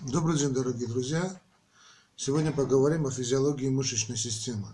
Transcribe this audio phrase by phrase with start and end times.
[0.00, 1.40] Добрый день, дорогие друзья!
[2.14, 4.68] Сегодня поговорим о физиологии мышечной системы.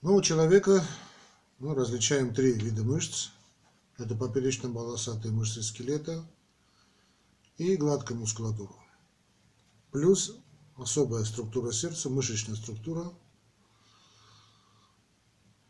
[0.00, 0.84] Ну, у человека
[1.58, 3.30] мы различаем три вида мышц.
[3.98, 6.24] Это поперечно-волосатые мышцы скелета
[7.56, 8.76] и гладкая мускулатура.
[9.90, 10.36] Плюс
[10.76, 13.12] особая структура сердца, мышечная структура.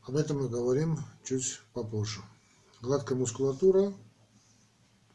[0.03, 2.21] Об этом мы говорим чуть попозже.
[2.83, 3.95] Гладкая мускулатура,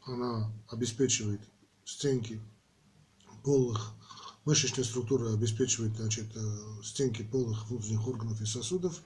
[0.02, 1.40] она обеспечивает
[1.88, 2.38] стенки
[3.42, 3.94] полых,
[4.44, 9.00] мышечная структура обеспечивает значит, э, стенки полых внутренних органов и сосудов.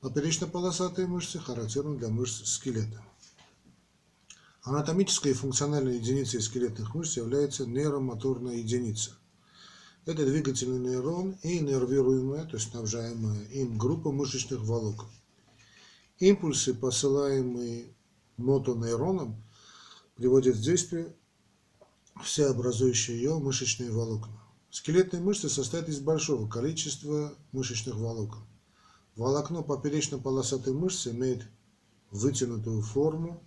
[0.00, 3.00] Поперечно-полосатые мышцы характерны для мышц скелета.
[4.62, 9.12] Анатомической и функциональной единицей скелетных мышц является нейромоторная единица.
[10.04, 15.08] Это двигательный нейрон и нервируемая, то есть снабжаемая им группа мышечных волокон.
[16.18, 17.94] Импульсы, посылаемые
[18.36, 19.40] мотонейроном,
[20.16, 21.14] приводят в действие
[22.22, 24.40] все образующие ее мышечные волокна.
[24.70, 28.44] Скелетные мышцы состоят из большого количества мышечных волокон.
[29.16, 31.46] Волокно поперечно-полосатой мышцы имеет
[32.10, 33.42] вытянутую форму,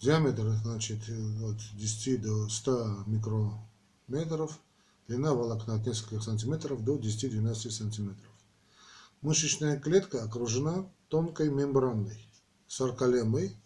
[0.00, 1.00] диаметр значит,
[1.42, 4.60] от 10 до 100 микрометров,
[5.08, 8.30] длина волокна от нескольких сантиметров до 10-12 сантиметров.
[9.22, 12.28] Мышечная клетка окружена тонкой мембраной,
[12.68, 13.56] сарколемой,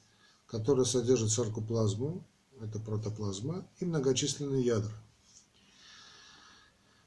[0.47, 2.25] которая содержит саркоплазму,
[2.63, 4.93] это протоплазма, и многочисленные ядра.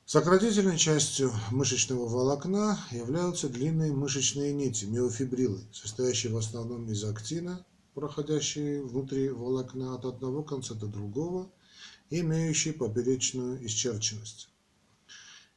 [0.06, 8.84] Сократительной частью мышечного волокна являются длинные мышечные нити, миофибрилы, состоящие в основном из актина, проходящие
[8.84, 11.50] внутри волокна от одного конца до другого,
[12.10, 14.50] и имеющие поперечную исчерченность.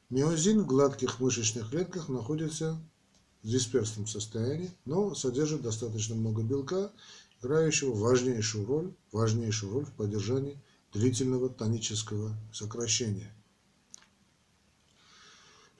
[0.09, 2.81] Миозин в гладких мышечных клетках находится
[3.43, 6.93] в дисперсном состоянии, но содержит достаточно много белка
[7.45, 13.31] играющего важнейшую роль, важнейшую роль в поддержании длительного тонического сокращения.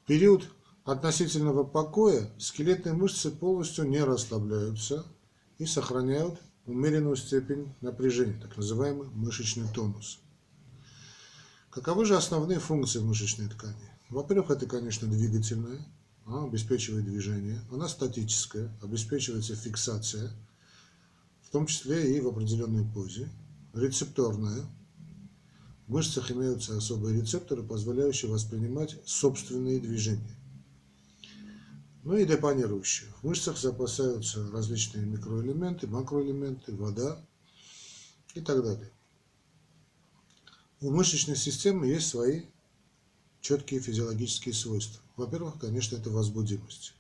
[0.03, 0.51] В период
[0.85, 5.07] относительного покоя скелетные мышцы полностью не расслабляются
[5.57, 10.19] и сохраняют умеренную степень напряжения, так называемый мышечный тонус.
[11.71, 13.91] Каковы же основные функции мышечной ткани?
[14.11, 15.85] Во-первых, это, конечно, двигательная,
[16.27, 20.31] она обеспечивает движение, она статическая, обеспечивается фиксация–
[21.55, 23.31] том числе и в определенной позе.
[23.75, 24.67] Рецепторная.
[25.87, 30.37] В мышцах имеются особые рецепторы, позволяющие воспринимать собственные движения.
[32.03, 33.09] Ну и депонирующие.
[33.21, 37.25] В мышцах запасаются различные микроэлементы, макроэлементы, вода
[38.35, 38.91] и так далее.
[40.81, 42.47] У мышечной системы есть свои
[43.41, 45.01] четкие физиологические свойства.
[45.15, 46.95] Во-первых, конечно, это возбудимость.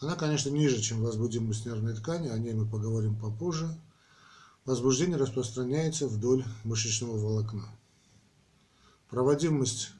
[0.00, 3.68] Она, конечно, ниже, чем возбудимость нервной ткани, о ней мы поговорим попозже.
[4.64, 7.68] Возбуждение распространяется вдоль мышечного волокна.
[9.08, 9.90] Проводимость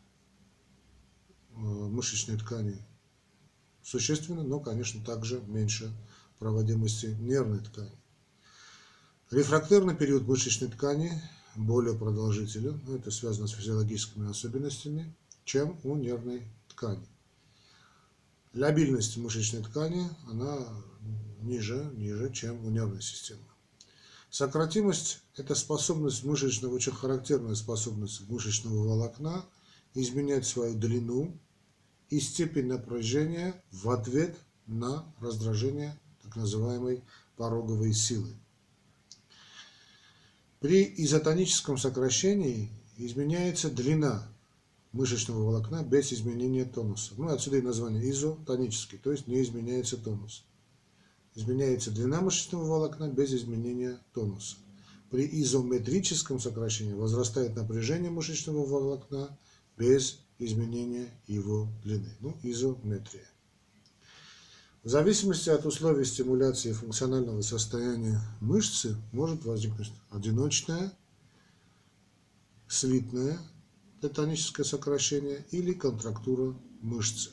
[1.51, 2.79] э, мышечной ткани
[3.83, 5.93] существенна, но, конечно, также меньше
[6.39, 7.99] проводимости нервной ткани.
[9.31, 11.21] Рефрактерный период мышечной ткани
[11.57, 15.13] более продолжителен, это связано с физиологическими особенностями,
[15.45, 17.07] чем у нервной ткани.
[18.53, 20.59] Лябильность мышечной ткани, она
[21.43, 23.43] ниже, ниже, чем у нервной системы.
[24.31, 29.45] Сократимость– это способность мышечного, очень характерная способность мышечного волокна
[29.95, 31.39] изменять свою длину
[32.11, 34.37] и степень напряжения в ответ
[34.67, 37.05] на раздражение так называемой
[37.37, 38.35] пороговой силы.
[40.61, 44.29] При изотоническом сокращении изменяется длина
[44.93, 47.15] мышечного волокна без изменения тонуса.
[47.17, 50.45] Ну, отсюда и название изотонический, то есть не изменяется тонус.
[51.35, 54.57] Изменяется длина мышечного волокна без изменения тонуса.
[55.11, 59.39] При изометрическом сокращении возрастает напряжение мышечного волокна
[59.77, 62.15] без изменения его длины.
[62.21, 63.29] Ну, изометрия.
[64.85, 70.93] В зависимости от условий стимуляции функционального состояния мышцы может возникнуть одиночная,
[72.69, 73.39] слитная
[74.01, 77.31] тоническое сокращение или контрактура мышцы.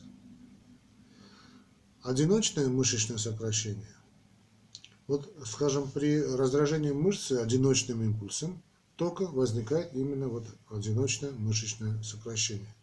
[2.02, 3.96] Одиночное мышечное сокращение.
[5.08, 8.62] Вот, скажем, при раздражении мышцы одиночным импульсом
[8.96, 12.74] только возникает именно вот одиночное мышечное сокращение.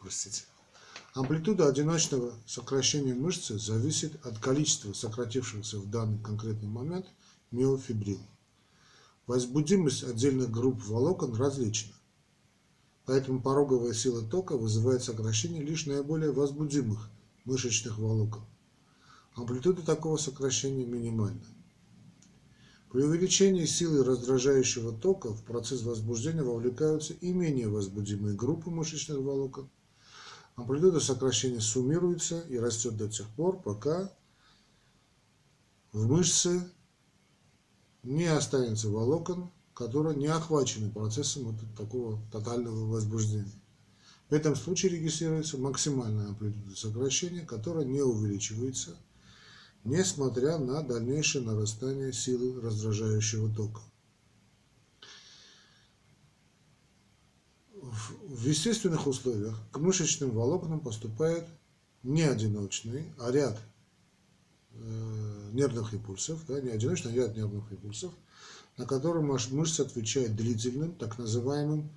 [0.00, 0.42] Простите.
[1.20, 7.04] Амплитуда одиночного сокращения мышцы зависит от количества сократившихся в данный конкретный момент
[7.50, 8.20] миофибрил.
[9.26, 11.92] Возбудимость отдельных групп волокон различна.
[13.04, 17.10] Поэтому пороговая сила тока вызывает сокращение лишь наиболее возбудимых
[17.44, 18.46] мышечных волокон.
[19.34, 21.44] Амплитуда такого сокращения минимальна.
[22.90, 29.68] При увеличении силы раздражающего тока в процесс возбуждения вовлекаются и менее возбудимые группы мышечных волокон.
[30.60, 34.12] Амплитуда сокращения суммируется и растет до тех пор, пока
[35.90, 36.70] в мышце
[38.02, 43.58] не останется волокон, которые не охвачены процессом вот такого тотального возбуждения.
[44.28, 48.98] В этом случае регистрируется максимальная амплитуда сокращения, которая не увеличивается,
[49.84, 53.80] несмотря на дальнейшее нарастание силы раздражающего тока.
[57.90, 61.44] В естественных условиях к мышечным волокнам поступает
[62.04, 63.58] не одиночный, а ряд
[64.72, 68.12] э, нервных импульсов, да, не одиночный, а ряд нервных импульсов,
[68.76, 71.90] на который мышца отвечает длительным, так называемым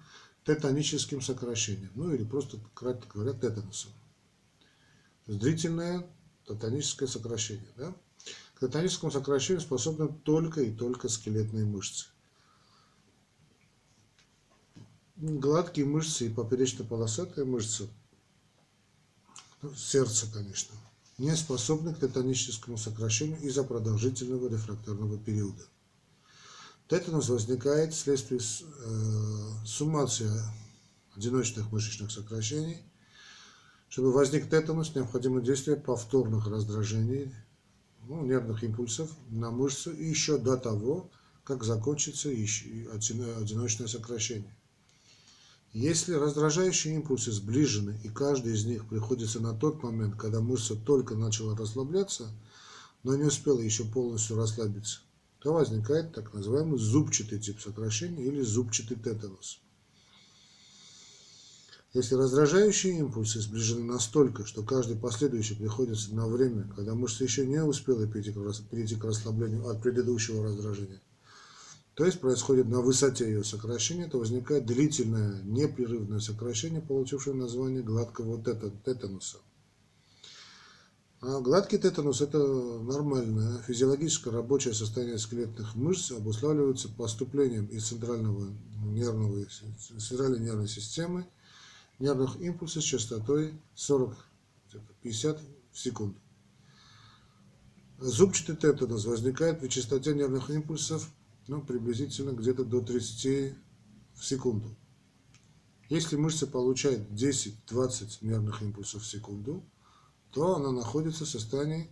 [0.45, 3.92] тетаническим сокращением, ну или просто, кратко говоря, тетанусом.
[5.25, 6.07] То есть длительное
[6.48, 7.69] тетаническое сокращение.
[7.78, 7.95] Да?
[8.56, 12.07] К тетаническому сокращению способны только и только скелетные мышцы.
[15.15, 17.88] Гладкие мышцы и поперечно-полосатые мышцы,
[19.77, 20.75] сердце, конечно,
[21.19, 25.63] не способны к тетаническому сокращению из-за продолжительного рефракторного периода.
[26.88, 30.31] Тетанус возникает вследствие э, суммации
[31.16, 32.81] одиночных мышечных сокращений.
[33.89, 37.31] Чтобы возник тетанус, необходимо действие повторных раздражений
[38.07, 41.12] ну, нервных импульсов на мышцу еще до того,
[41.44, 44.56] как закончится одиночное сокращение.
[45.73, 51.15] Если раздражающие импульсы сближены, и каждый из них приходится на тот момент, когда мышца только
[51.15, 52.29] начала расслабляться,
[53.01, 54.99] но не успела еще полностью расслабиться,
[55.39, 59.61] то возникает так называемый зубчатый тип сокращения или зубчатый тетанус.
[61.91, 67.63] Если раздражающие импульсы сближены настолько, что каждый последующий приходится на время, когда мышца еще не
[67.63, 71.01] успела перейти к расслаблению от предыдущего раздражения,
[71.95, 78.44] то есть происходит на высоте ее сокращения, то возникает длительное непрерывное сокращение, получившее название гладкого
[78.44, 79.38] тетануса.
[81.22, 88.51] А гладкий тетанус– это нормальное физиологическое рабочее состояние скелетных мышц, обуславливается поступлением из центрального
[88.84, 89.45] нервного,
[90.00, 91.28] центральной нервной системы
[92.00, 95.40] нервных импульсов с частотой 40-50
[95.72, 96.18] в секунду.
[98.00, 101.07] Зубчатый тетанус возникает при частоте нервных импульсов
[101.48, 103.56] ну, приблизительно где-то до 30
[104.16, 104.75] в секунду.
[105.90, 109.63] Если мышца получает 10-20 нервных импульсов в секунду,
[110.31, 111.90] то она находится в состоянии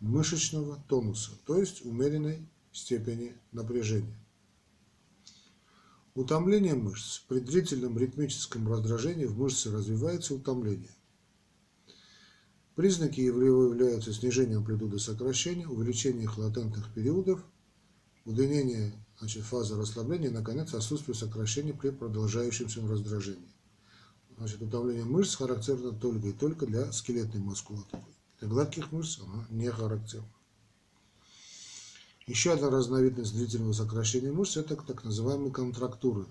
[0.00, 4.18] мышечного тонуса, то есть умеренной степени напряжения.
[6.14, 7.18] Утомление мышц.
[7.26, 10.94] При длительном ритмическом раздражении в мышце развивается утомление.
[12.76, 17.44] Признаки являются снижение амплитуды сокращения, увеличение их латентных периодов,
[18.24, 23.54] удлинение значит, фазы расслабления и, наконец, отсутствие сокращения при продолжающемся раздражении.
[24.36, 28.02] Значит, утомление мышц характерно только и только для скелетной мускулатуры.
[28.40, 30.28] Для гладких мышц оно не характерно.
[32.26, 36.26] Еще одна разновидность длительного сокращения мышц– это так называемые контрактуры.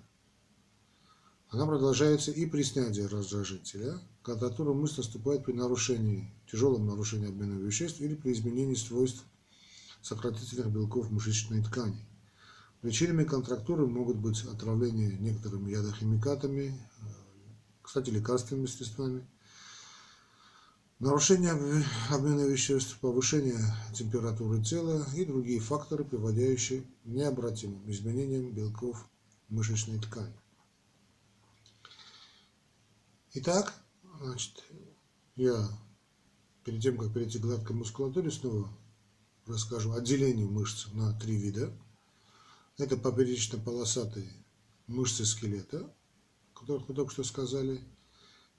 [1.49, 3.99] Она продолжается и при снятии раздражителя.
[4.23, 9.23] Контрактура мышц наступает при нарушении, тяжелом нарушении обмена веществ или при изменении свойств
[10.03, 12.05] сократительных белков мышечной ткани.
[12.81, 16.77] Причинами контрактуры могут быть отравление некоторыми ядохимикатами,
[17.81, 19.25] кстати, лекарственными средствами,
[20.99, 21.53] нарушение
[22.09, 23.59] обмена веществ, повышение
[23.93, 29.07] температуры тела и другие факторы, приводящие к необратимым изменениям белков
[29.47, 30.35] мышечной ткани.
[33.35, 33.73] Итак,
[34.19, 34.63] значит,
[35.35, 35.69] я
[36.65, 38.69] перед тем, как перейти к гладкой мускулатуре, снова
[39.45, 41.71] расскажу о делении мышц на три вида.
[42.77, 44.31] Это поперечно-полосатые
[44.87, 45.93] мышцы скелета,
[46.53, 47.81] о которых мы только что сказали.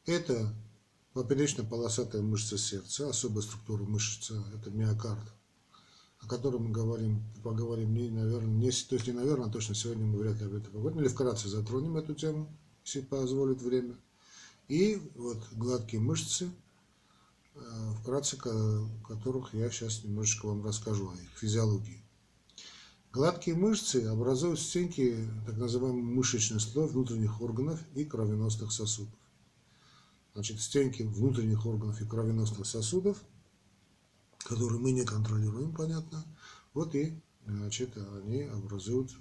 [0.07, 0.55] Это
[1.15, 5.33] поперечно-полосатая мышца сердца, особая структура мышцы, это миокард,
[6.21, 10.05] о котором мы говорим, поговорим не, наверное, не, то есть не наверное, а точно сегодня
[10.05, 13.97] мы вряд ли об этом поговорим, или вкратце затронем эту тему, если позволит время.
[14.69, 16.51] И вот гладкие мышцы,
[18.01, 22.03] вкратце которых я сейчас немножечко вам расскажу о их физиологии.
[23.13, 29.15] Гладкие мышцы образуют стенки, так называемый мышечный слой внутренних органов и кровеносных сосудов.
[30.35, 33.23] Значит, стенки внутренних органов и кровеносных сосудов,
[34.39, 36.25] которые мы не контролируем, понятно,
[36.73, 39.13] вот и значит, они образуют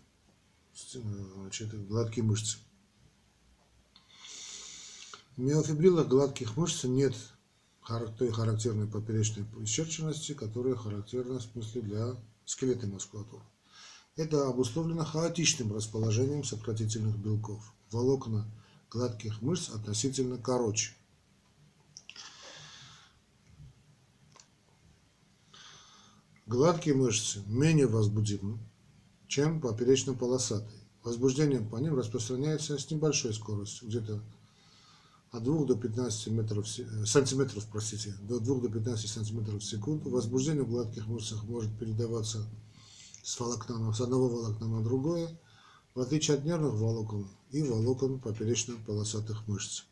[0.73, 2.57] значит, гладкие мышцы.
[5.35, 7.15] В миофибрилах гладких мышц нет
[8.17, 13.43] той характерной поперечной исчерченности, которая характерна в смысле для скелетной мускулатуры.
[14.15, 17.73] Это обусловлено хаотичным расположением сократительных белков.
[17.91, 18.45] Волокна
[18.91, 20.93] гладких мышц относительно короче.
[26.45, 28.59] Гладкие мышцы менее возбудимы,
[29.27, 30.79] чем поперечно-полосатые.
[31.03, 34.21] Возбуждение по ним распространяется с небольшой скоростью, где-то
[35.33, 40.11] от 2 до 15 метров, э, сантиметров, простите, до 2 до 15 сантиметров в секунду.
[40.11, 42.47] Возбуждение в гладких мышцах может передаваться
[43.23, 45.35] с, волокна, с одного волокна на другое,
[45.95, 49.85] в отличие от нервных волокон и волокон поперечно-полосатых мышц.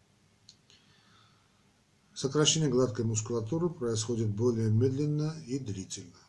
[2.14, 6.20] Сокращение гладкой мускулатуры происходит более медленно и длительно.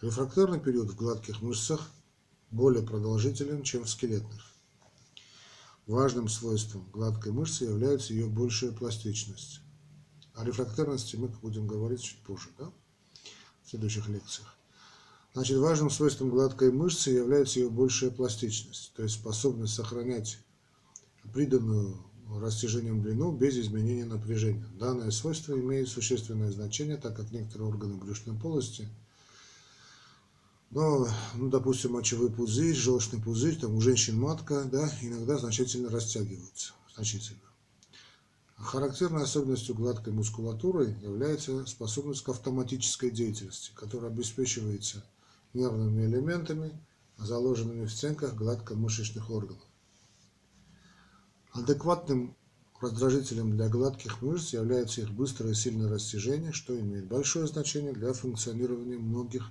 [0.00, 1.90] Рефракторный период в гладких мышцах
[2.50, 4.47] более продолжителен, чем в скелетных.
[5.88, 9.62] Важным свойством гладкой мышцы является ее большая пластичность.
[10.34, 12.70] О рефрактерности мы будем говорить чуть позже, да?
[13.64, 14.54] в следующих лекциях.
[15.32, 20.38] Значит, важным свойством гладкой мышцы является ее большая пластичность, то есть способность сохранять
[21.32, 21.96] приданную
[22.38, 24.68] растяжением длину без изменения напряжения.
[24.78, 28.86] Данное свойство имеет существенное значение, так как некоторые органы брюшной полости–
[30.70, 36.72] но, ну, допустим, мочевой пузырь, желчный пузырь, там у женщин матка, да, иногда значительно растягиваются,
[36.94, 37.40] значительно.
[38.56, 45.04] Характерной особенностью гладкой мускулатуры является способность к автоматической деятельности, которая обеспечивается
[45.54, 46.78] нервными элементами,
[47.16, 49.62] заложенными в стенках гладкомышечных органов.
[51.52, 52.36] Адекватным
[52.80, 58.12] раздражителем для гладких мышц является их быстрое и сильное растяжение, что имеет большое значение для
[58.12, 59.50] функционирования многих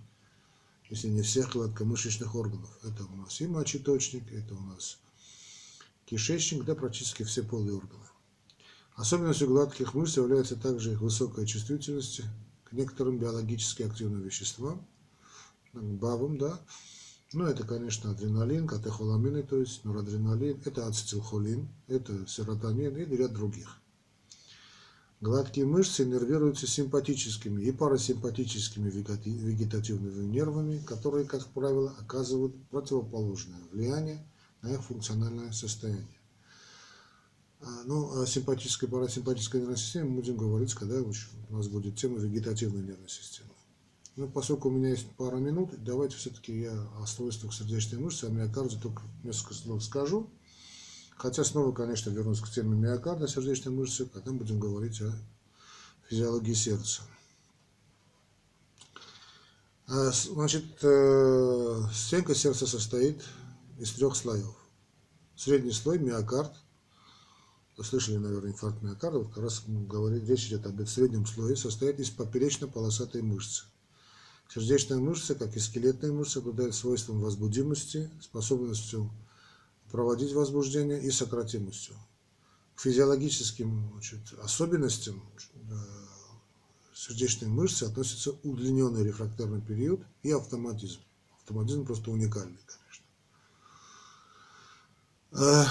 [0.89, 2.69] если не всех гладкомышечных органов.
[2.83, 4.97] Это у нас и мочеточник, это у нас
[6.05, 8.05] кишечник, да практически все полые органы.
[8.95, 12.21] Особенностью гладких мышц является также их высокая чувствительность
[12.63, 14.87] к некоторым биологически активным веществам,
[15.73, 16.59] к БАВам, да.
[17.33, 23.77] Ну, это, конечно, адреналин, катехоламины, то есть норадреналин, это ацетилхолин, это серотонин и ряд других.
[25.19, 34.23] Гладкие мышцы иннервируются симпатическими и парасимпатическими вегетативными нервами, которые, как правило, оказывают противоположное влияние
[34.61, 36.05] на их функциональное состояние.
[37.61, 41.95] А, ну, о симпатической и парасимпатической нервной системе мы будем говорить, когда у нас будет
[41.95, 43.49] тема вегетативной нервной системы.
[44.17, 48.29] Ну, поскольку у меня есть пара минут, давайте все-таки я о свойствах сердечной мышцы, о
[48.29, 50.29] миокарде только несколько слов скажу.
[51.17, 55.11] Хотя снова, конечно, вернусь к теме миокарда, сердечной мышцы, потом будем говорить о
[56.07, 57.01] физиологии сердца.
[59.87, 63.23] А, значит, э, стенка сердца состоит
[63.79, 64.55] из трех слоев.
[65.35, 66.53] Средний слой– миокард.
[67.77, 69.19] Вы слышали, наверное, инфаркт миокарда.
[69.19, 73.65] Вот как раз говорит, речь идет об этом среднем слое, состоит из поперечно-полосатой мышцы.
[74.49, 79.09] Сердечная мышца, как и скелетная мышца, обладает свойством возбудимости, способностью
[79.91, 81.95] проводить возбуждение и сократимостью.
[82.75, 85.23] К физиологическим значит, особенностям
[85.69, 85.75] э,
[86.93, 90.99] сердечной мышцы относится удлиненный рефракторный период и автоматизм.
[91.39, 93.05] Автоматизм просто уникальный, конечно.
[95.31, 95.65] Э,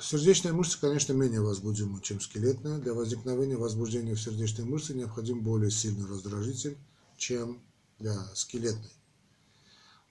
[0.00, 2.78] сердечная мышца, конечно, менее возбудима, чем скелетная.
[2.78, 6.78] Для возникновения возбуждения в сердечной мышце необходим более сильный раздражитель,
[7.16, 7.60] чем
[7.98, 8.90] для скелетной.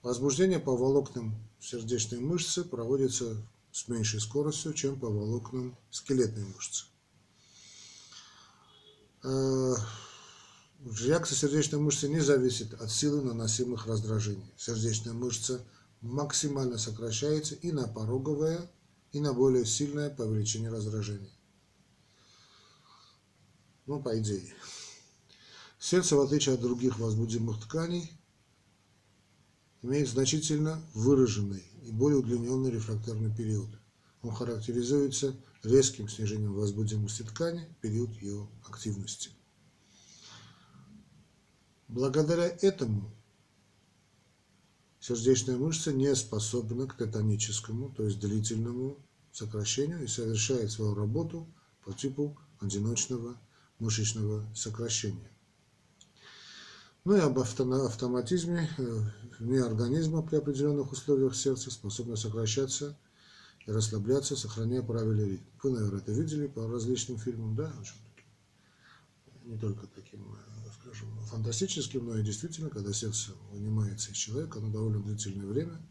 [0.01, 3.37] Возбуждение по волокнам сердечной мышцы проводится
[3.71, 6.85] с меньшей скоростью, чем по волокнам скелетной мышцы.
[9.23, 9.75] Э,
[11.03, 14.51] реакция сердечной мышцы не зависит от силы наносимых раздражений.
[14.57, 15.63] Сердечная мышца
[16.01, 18.71] максимально сокращается и на пороговое,
[19.11, 21.29] и на более сильное повеличение раздражения.
[23.85, 24.51] Ну, по идее.
[25.77, 28.11] Сердце, в отличие от других возбудимых тканей,
[29.81, 33.69] имеет значительно выраженный и более удлиненный рефракторный период.
[34.21, 39.31] Он характеризуется резким снижением возбудимости ткани в период ее активности.
[41.87, 43.11] Благодаря этому
[44.99, 48.97] сердечная мышца не способна к тетаническому, то есть длительному
[49.31, 51.47] сокращению и совершает свою работу
[51.83, 53.41] по типу одиночного
[53.79, 55.30] мышечного сокращения.
[57.03, 58.99] Ну и об автоматизме э,
[59.39, 62.95] вне организма при определенных условиях сердца способно сокращаться
[63.65, 65.43] и расслабляться, сохраняя правильный ритм.
[65.63, 67.73] Вы, наверное, это видели по различным фильмам, да?
[69.45, 74.69] Не только таким, э, скажем, фантастическим, но и действительно, когда сердце вынимается из человека, оно
[74.71, 75.81] довольно длительное время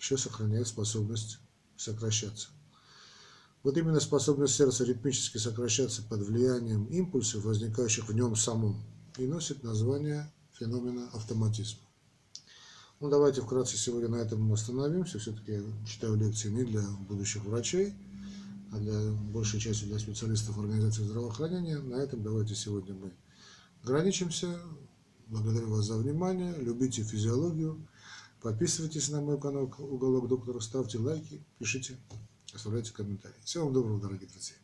[0.00, 1.38] еще сохраняет способность
[1.76, 2.48] сокращаться.
[3.62, 8.84] Вот именно способность сердца ритмически сокращаться под влиянием импульсов, возникающих в нем самом,
[9.18, 11.80] и носит название феномена автоматизма.
[13.00, 15.18] Ну, давайте вкратце сегодня на этом остановимся.
[15.18, 17.92] Все-таки я читаю лекции не для будущих врачей,
[18.72, 21.78] а для большей части для специалистов организации здравоохранения.
[21.78, 23.12] На этом давайте сегодня мы
[23.82, 24.58] ограничимся.
[25.26, 26.54] Благодарю вас за внимание.
[26.56, 27.86] Любите физиологию.
[28.40, 31.96] Подписывайтесь на мой канал «Уголок доктора», ставьте лайки, пишите,
[32.52, 33.40] оставляйте комментарии.
[33.42, 34.63] Всего вам доброго, дорогие друзья.